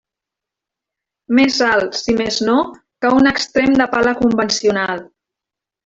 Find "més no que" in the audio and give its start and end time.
2.23-3.13